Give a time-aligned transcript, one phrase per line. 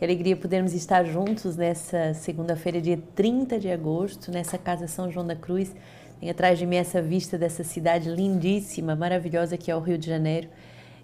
[0.00, 5.26] Que alegria podermos estar juntos nessa segunda-feira, dia 30 de agosto, nessa Casa São João
[5.26, 5.76] da Cruz.
[6.18, 10.06] Tem atrás de mim essa vista dessa cidade lindíssima, maravilhosa que é o Rio de
[10.06, 10.48] Janeiro.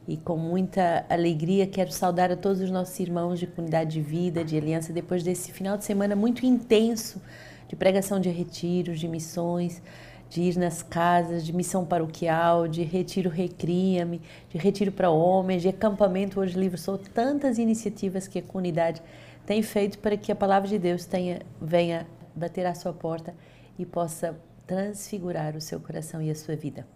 [0.08, 4.42] E com muita alegria quero saudar a todos os nossos irmãos de comunidade de vida,
[4.42, 7.20] de aliança, depois desse final de semana muito intenso
[7.68, 9.82] de pregação de retiros, de missões,
[10.28, 15.68] de ir nas casas, de missão paroquial, de retiro recria-me, de retiro para homens, de
[15.68, 16.78] acampamento hoje livre.
[16.78, 19.02] São tantas iniciativas que a comunidade
[19.44, 23.34] tem feito para que a palavra de Deus tenha, venha bater à sua porta
[23.78, 26.86] e possa transfigurar o seu coração e a sua vida.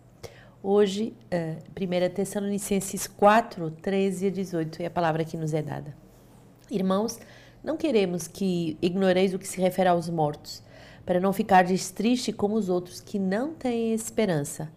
[0.63, 5.95] Hoje, uh, 1 Tessalonicenses 4, 13 a 18 é a palavra que nos é dada.
[6.71, 7.19] Irmãos,
[7.65, 10.63] não queremos que ignoreis o que se refere aos mortos,
[11.05, 14.71] para não ficardes triste como os outros que não têm esperança.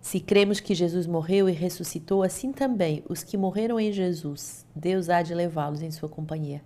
[0.00, 5.08] Se cremos que Jesus morreu e ressuscitou, assim também os que morreram em Jesus, Deus
[5.08, 6.62] há de levá-los em sua companhia.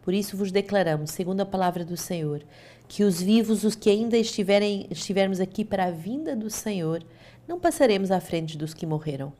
[0.00, 2.42] Por isso vos declaramos, segundo a palavra do Senhor,
[2.86, 7.04] que os vivos, os que ainda estiverem, estivermos aqui para a vinda do Senhor,
[7.46, 9.32] não passaremos à frente dos que morreram.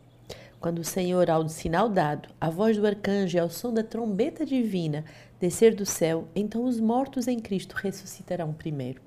[0.61, 4.45] Quando o Senhor, ao sinal dado, a voz do arcanjo e ao som da trombeta
[4.45, 5.05] divina
[5.39, 9.01] descer do céu, então os mortos em Cristo ressuscitarão primeiro.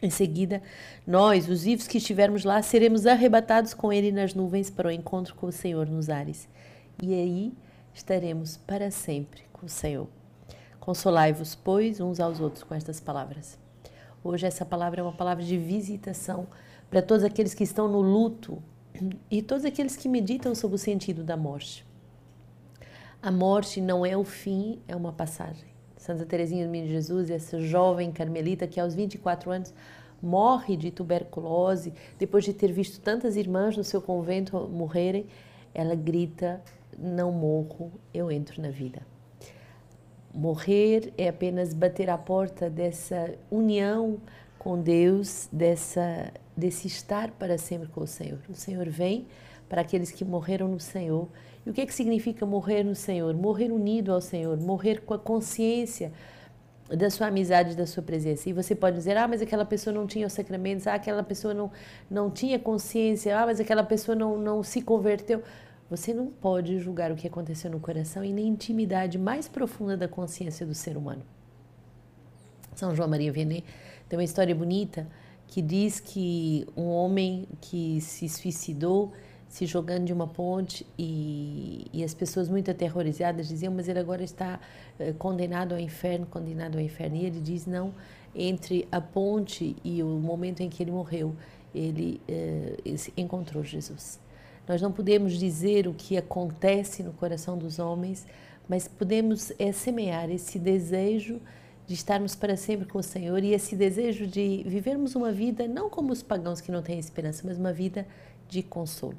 [0.00, 0.62] Em seguida,
[1.04, 5.34] nós, os vivos que estivermos lá, seremos arrebatados com Ele nas nuvens para o encontro
[5.34, 6.48] com o Senhor nos ares.
[7.02, 7.52] E aí
[7.92, 10.06] estaremos para sempre com o Senhor.
[10.78, 13.58] Consolai-vos, pois, uns aos outros com estas palavras.
[14.22, 16.46] Hoje, essa palavra é uma palavra de visitação
[16.88, 18.62] para todos aqueles que estão no luto
[19.30, 21.84] e todos aqueles que meditam sobre o sentido da morte.
[23.22, 25.68] A morte não é o fim, é uma passagem.
[25.96, 29.74] Santa Teresinha do Menino Jesus, essa jovem carmelita que aos 24 anos
[30.22, 35.26] morre de tuberculose, depois de ter visto tantas irmãs no seu convento morrerem,
[35.74, 36.62] ela grita:
[36.98, 39.02] Não morro, eu entro na vida.
[40.32, 44.18] Morrer é apenas bater à porta dessa união
[44.58, 48.38] com Deus, dessa, desse estar para sempre com o Senhor.
[48.48, 49.26] O Senhor vem
[49.68, 51.28] para aqueles que morreram no Senhor
[51.64, 53.34] e o que, é que significa morrer no Senhor?
[53.34, 56.12] Morrer unido ao Senhor, morrer com a consciência
[56.88, 58.48] da sua amizade, da sua presença.
[58.48, 61.54] E você pode dizer, ah, mas aquela pessoa não tinha os sacramentos, ah, aquela pessoa
[61.54, 61.70] não,
[62.10, 65.42] não tinha consciência, ah, mas aquela pessoa não, não se converteu.
[65.88, 70.08] Você não pode julgar o que aconteceu no coração e na intimidade mais profunda da
[70.08, 71.22] consciência do ser humano.
[72.74, 73.64] São João Maria Vianney
[74.08, 75.06] tem uma história bonita
[75.50, 79.12] que diz que um homem que se suicidou
[79.48, 84.22] se jogando de uma ponte e, e, as pessoas muito aterrorizadas diziam, mas ele agora
[84.22, 84.60] está
[85.00, 87.16] uh, condenado ao inferno, condenado ao inferno.
[87.16, 87.92] E ele diz, não,
[88.32, 91.34] entre a ponte e o momento em que ele morreu,
[91.74, 94.20] ele uh, encontrou Jesus.
[94.68, 98.24] Nós não podemos dizer o que acontece no coração dos homens,
[98.68, 101.40] mas podemos é, semear esse desejo
[101.90, 105.90] de estarmos para sempre com o Senhor e esse desejo de vivermos uma vida não
[105.90, 108.06] como os pagãos que não têm esperança, mas uma vida
[108.48, 109.18] de consolo.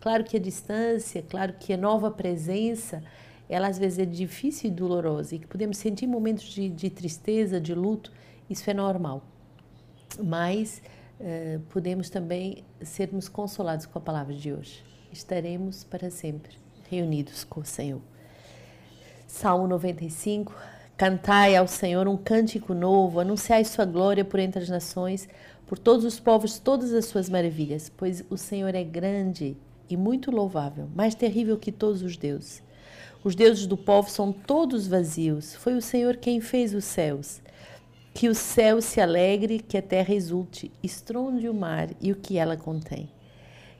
[0.00, 3.04] Claro que a distância, claro que a nova presença,
[3.50, 7.60] ela às vezes é difícil e dolorosa e que podemos sentir momentos de, de tristeza,
[7.60, 8.10] de luto,
[8.48, 9.22] isso é normal.
[10.18, 10.80] Mas
[11.20, 14.82] uh, podemos também sermos consolados com a palavra de hoje.
[15.12, 16.56] Estaremos para sempre
[16.88, 18.00] reunidos com o Senhor.
[19.26, 20.75] Salmo 95.
[20.96, 25.28] Cantai ao Senhor um cântico novo, anunciai sua glória por entre as nações,
[25.66, 29.58] por todos os povos, todas as suas maravilhas, pois o Senhor é grande
[29.90, 32.62] e muito louvável, mais terrível que todos os deuses.
[33.22, 35.54] Os deuses do povo são todos vazios.
[35.56, 37.42] Foi o Senhor quem fez os céus.
[38.14, 42.38] Que o céu se alegre, que a terra exulte, estronde o mar e o que
[42.38, 43.10] ela contém.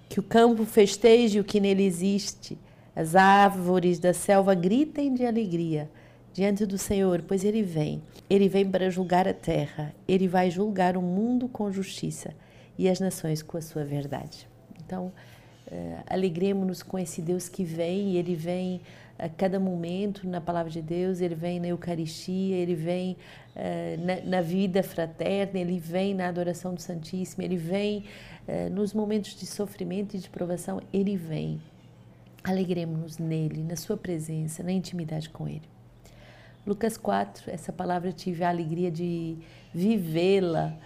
[0.06, 2.58] Que o campo festeje o que nele existe,
[2.94, 5.88] as árvores da selva gritem de alegria
[6.36, 8.02] diante do Senhor, pois ele vem.
[8.28, 12.34] Ele vem para julgar a terra, ele vai julgar o mundo com justiça
[12.78, 14.46] e as nações com a sua verdade.
[14.84, 15.10] Então,
[15.66, 18.80] Uh, alegremos-nos com esse Deus que vem, e Ele vem
[19.18, 23.16] a cada momento na palavra de Deus, Ele vem na Eucaristia, Ele vem
[23.56, 28.04] uh, na, na, vida fraterna, Ele vem na adoração do Santíssimo, Ele vem
[28.46, 31.60] uh, nos momentos de sofrimento e de provação, Ele vem.
[32.44, 35.75] Alegremos-nos nele, na Sua presença, na intimidade com Ele.
[36.66, 39.36] Lucas 4, essa palavra tive a alegria de
[39.72, 40.76] vivê-la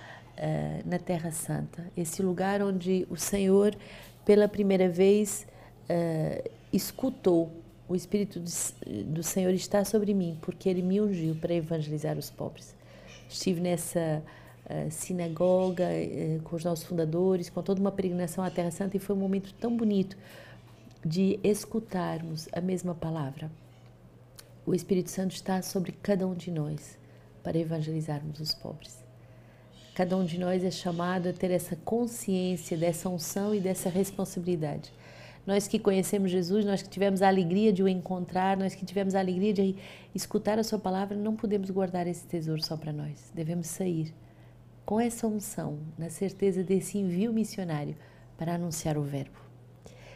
[0.86, 3.76] na Terra Santa, esse lugar onde o Senhor
[4.24, 5.46] pela primeira vez
[5.88, 7.50] uh, escutou
[7.88, 8.40] o Espírito
[9.06, 12.72] do Senhor está sobre mim, porque Ele me ungiu para evangelizar os pobres.
[13.28, 14.22] Estive nessa
[14.66, 15.88] uh, sinagoga
[16.44, 19.52] com os nossos fundadores, com toda uma peregrinação à Terra Santa, e foi um momento
[19.54, 20.16] tão bonito
[21.04, 23.50] de escutarmos a mesma palavra.
[24.66, 26.98] O Espírito Santo está sobre cada um de nós
[27.42, 28.98] para evangelizarmos os pobres.
[29.94, 34.92] Cada um de nós é chamado a ter essa consciência dessa unção e dessa responsabilidade.
[35.46, 39.14] Nós que conhecemos Jesus, nós que tivemos a alegria de o encontrar, nós que tivemos
[39.14, 39.76] a alegria de
[40.14, 43.32] escutar a Sua palavra, não podemos guardar esse tesouro só para nós.
[43.34, 44.14] Devemos sair
[44.84, 47.96] com essa unção, na certeza desse envio missionário
[48.36, 49.49] para anunciar o Verbo.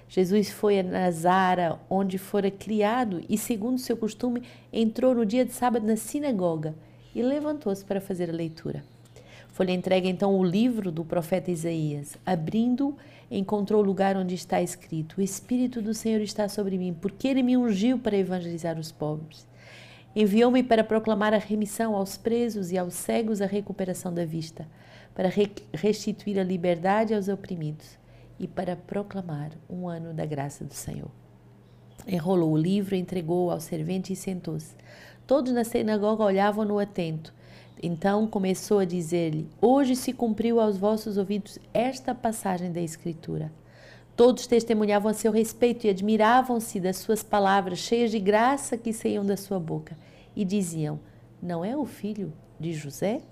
[0.08, 4.42] Jesus foi a Nazara, onde fora criado, e, segundo seu costume,
[4.72, 6.74] entrou no dia de sábado na sinagoga
[7.14, 8.84] e levantou-se para fazer a leitura.
[9.48, 12.16] Foi-lhe entregue então o livro do profeta Isaías.
[12.26, 12.96] Abrindo,
[13.30, 17.42] encontrou o lugar onde está escrito: O Espírito do Senhor está sobre mim, porque ele
[17.42, 19.46] me ungiu para evangelizar os pobres.
[20.14, 24.66] Enviou-me para proclamar a remissão aos presos e aos cegos a recuperação da vista,
[25.14, 25.30] para
[25.72, 28.03] restituir a liberdade aos oprimidos
[28.38, 31.10] e para proclamar um ano da graça do Senhor.
[32.06, 34.74] Enrolou o livro, entregou-o ao servente e sentou-se.
[35.26, 37.32] Todos na sinagoga olhavam-no atento.
[37.82, 43.50] Então começou a dizer-lhe: Hoje se cumpriu aos vossos ouvidos esta passagem da Escritura.
[44.16, 49.24] Todos testemunhavam a seu respeito e admiravam-se das suas palavras, cheias de graça que saíam
[49.24, 49.96] da sua boca,
[50.36, 51.00] e diziam:
[51.42, 53.22] Não é o filho de José?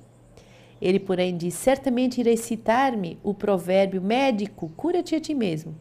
[0.83, 5.77] Ele, porém, diz: Certamente irei citar-me o provérbio médico, cura-te a ti mesmo.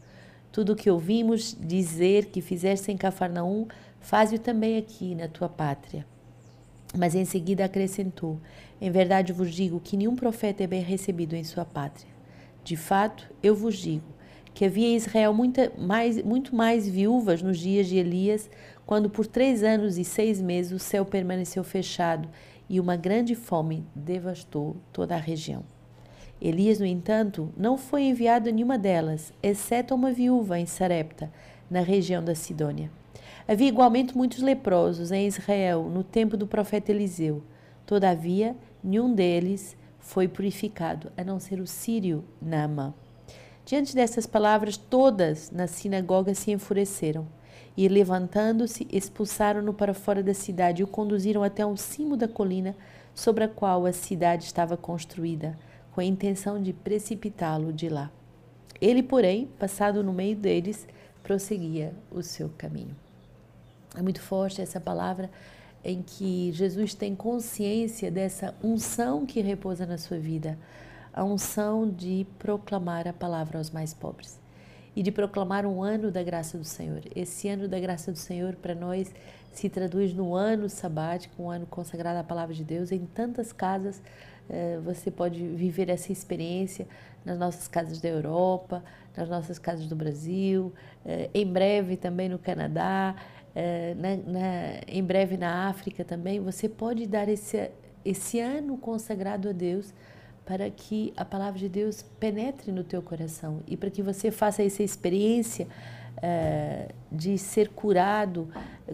[0.51, 3.68] Tudo o que ouvimos dizer que fizeste em Cafarnaum,
[4.00, 6.06] faze-o também aqui na tua pátria.
[6.95, 8.39] Mas em seguida acrescentou:
[8.80, 12.12] Em verdade vos digo que nenhum profeta é bem recebido em sua pátria.
[12.63, 14.06] De fato, eu vos digo
[14.54, 18.47] que havia em Israel muita mais, muito mais viúvas nos dias de Elias,
[18.86, 22.30] quando por três anos e seis meses o céu permaneceu fechado
[22.71, 25.62] e uma grande fome devastou toda a região.
[26.41, 31.29] Elias, no entanto, não foi enviado a nenhuma delas, exceto a uma viúva em Sarepta,
[31.69, 32.89] na região da Sidônia.
[33.45, 37.44] Havia igualmente muitos leprosos em Israel no tempo do profeta Eliseu.
[37.85, 42.94] Todavia, nenhum deles foi purificado, a não ser o sírio Naamã.
[43.65, 47.27] Diante dessas palavras, todas na sinagoga se enfureceram
[47.75, 52.75] e, levantando-se, expulsaram-no para fora da cidade e o conduziram até um cimo da colina
[53.15, 55.57] sobre a qual a cidade estava construída,
[55.94, 58.12] com a intenção de precipitá-lo de lá.
[58.79, 60.88] Ele, porém, passado no meio deles,
[61.21, 62.95] prosseguia o seu caminho.
[63.95, 65.29] É muito forte essa palavra
[65.83, 70.57] em que Jesus tem consciência dessa unção que repousa na sua vida,
[71.13, 74.41] a unção de proclamar a palavra aos mais pobres
[74.96, 77.02] e de proclamar um ano da graça do Senhor.
[77.16, 79.14] Esse ano da graça do Senhor para nós
[79.52, 82.92] se traduz no ano sabático, um ano consagrado à palavra de Deus.
[82.92, 84.02] Em tantas casas
[84.50, 86.88] eh, você pode viver essa experiência
[87.24, 88.84] nas nossas casas da Europa,
[89.16, 90.74] nas nossas casas do Brasil,
[91.06, 93.16] eh, em breve também no Canadá,
[93.56, 96.40] eh, na, na, em breve na África também.
[96.40, 97.72] Você pode dar esse,
[98.04, 99.94] esse ano consagrado a Deus
[100.51, 104.62] para que a palavra de Deus penetre no teu coração e para que você faça
[104.62, 105.65] essa experiência
[106.18, 108.50] uh, de ser curado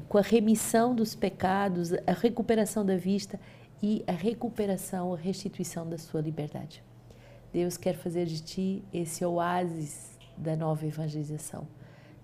[0.08, 3.40] com a remissão dos pecados, a recuperação da vista
[3.82, 6.84] e a recuperação, a restituição da sua liberdade.
[7.52, 11.68] Deus quer fazer de ti esse oásis da nova evangelização.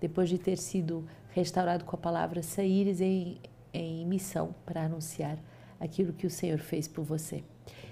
[0.00, 3.40] Depois de ter sido restaurado com a palavra, saíres em,
[3.72, 5.36] em missão para anunciar
[5.84, 7.44] aquilo que o Senhor fez por você.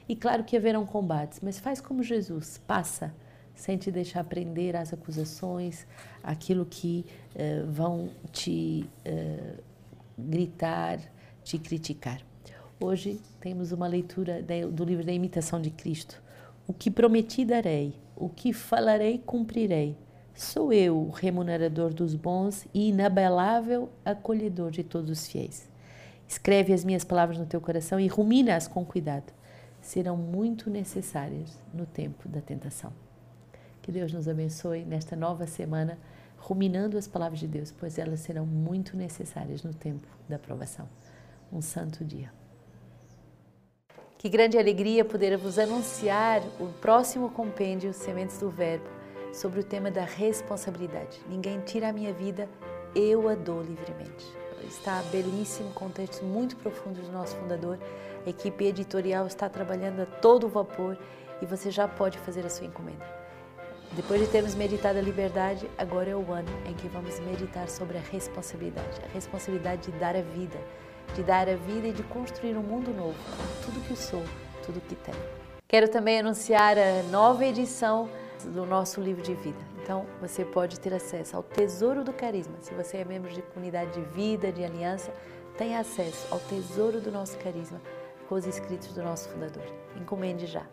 [0.09, 3.15] E claro que haverão combates, mas faz como Jesus, passa,
[3.55, 5.87] sem te deixar prender às acusações,
[6.23, 9.63] aquilo que uh, vão te uh,
[10.19, 10.99] gritar,
[11.45, 12.21] te criticar.
[12.81, 16.21] Hoje temos uma leitura do livro da Imitação de Cristo.
[16.67, 19.97] O que prometi darei, o que falarei cumprirei.
[20.35, 25.72] Sou eu o remunerador dos bons e inabalável acolhedor de todos os fiéis.
[26.33, 29.31] Escreve as minhas palavras no teu coração e rumina-as com cuidado
[29.83, 32.91] serão muito necessárias no tempo da tentação.
[33.83, 35.99] Que Deus nos abençoe nesta nova semana,
[36.39, 40.89] ruminando as palavras de Deus, pois elas serão muito necessárias no tempo da aprovação.
[41.53, 42.33] Um santo dia.
[44.17, 48.89] Que grande alegria poder vos anunciar o próximo compêndio Sementes do Verbo
[49.35, 51.21] sobre o tema da responsabilidade.
[51.29, 52.49] Ninguém tira a minha vida,
[52.95, 54.42] eu a dou livremente.
[54.67, 57.79] Está belíssimo, com textos muito profundos do nosso fundador
[58.25, 60.97] a equipe editorial está trabalhando a todo vapor
[61.41, 63.05] e você já pode fazer a sua encomenda.
[63.97, 67.99] Depois de termos meditado a liberdade, agora é o ano em que vamos meditar sobre
[67.99, 69.01] a responsabilidade.
[69.05, 70.57] A responsabilidade de dar a vida,
[71.15, 73.17] de dar a vida e de construir um mundo novo,
[73.65, 74.23] tudo que sou,
[74.65, 75.19] tudo que tenho.
[75.67, 78.09] Quero também anunciar a nova edição
[78.49, 79.59] do nosso livro de vida.
[79.83, 82.55] Então, você pode ter acesso ao Tesouro do Carisma.
[82.61, 85.13] Se você é membro de comunidade de vida, de aliança,
[85.57, 87.81] tenha acesso ao tesouro do nosso carisma
[88.29, 89.65] com os escritos do nosso fundador.
[89.97, 90.67] Encomende já.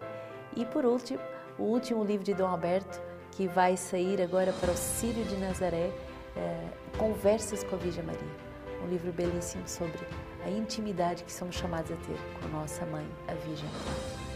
[0.56, 1.20] E por último,
[1.58, 5.92] o último livro de Dom Alberto, que vai sair agora para o Sírio de Nazaré,
[6.36, 8.50] é, Conversas com a Virgem Maria.
[8.84, 10.00] Um livro belíssimo sobre
[10.46, 14.29] a intimidade que somos chamados a ter com nossa mãe, a Virgem Maria.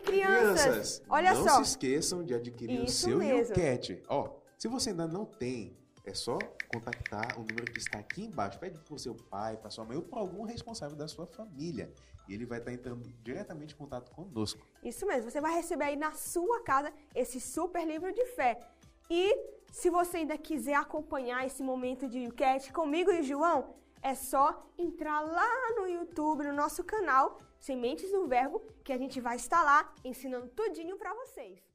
[0.00, 1.56] Crianças, olha não só.
[1.56, 3.54] Não se esqueçam de adquirir Isso o seu mesmo.
[4.08, 6.38] Ó, se você ainda não tem, é só
[6.72, 8.58] contactar o número que está aqui embaixo.
[8.58, 11.92] Pede para o seu pai, para sua mãe ou para algum responsável da sua família.
[12.28, 14.64] E ele vai estar entrando diretamente em contato conosco.
[14.82, 18.58] Isso mesmo, você vai receber aí na sua casa esse super livro de fé.
[19.10, 19.36] E
[19.70, 24.66] se você ainda quiser acompanhar esse momento de Cat comigo e o João, é só
[24.76, 29.62] entrar lá no YouTube, no nosso canal Sementes do Verbo, que a gente vai estar
[29.62, 31.71] lá ensinando tudinho para vocês.